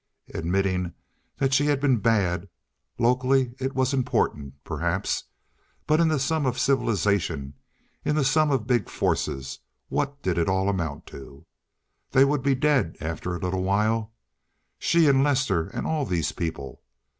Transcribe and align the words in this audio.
Admitting 0.33 0.95
that 1.37 1.53
she 1.53 1.67
had 1.67 1.79
been 1.79 1.97
bad—locally 1.99 3.53
it 3.59 3.75
was 3.75 3.93
important, 3.93 4.55
perhaps, 4.63 5.25
but 5.85 5.99
in 5.99 6.07
the 6.07 6.17
sum 6.17 6.47
of 6.47 6.57
civilization, 6.57 7.53
in 8.03 8.15
the 8.15 8.25
sum 8.25 8.49
of 8.49 8.65
big 8.65 8.89
forces, 8.89 9.59
what 9.89 10.19
did 10.23 10.39
it 10.39 10.49
all 10.49 10.69
amount 10.69 11.05
to? 11.05 11.45
They 12.09 12.25
would 12.25 12.41
be 12.41 12.55
dead 12.55 12.97
after 12.99 13.35
a 13.35 13.39
little 13.39 13.61
while, 13.61 14.11
she 14.79 15.07
and 15.07 15.23
Lester 15.23 15.67
and 15.67 15.85
all 15.85 16.03
these 16.05 16.31
people. 16.31 16.81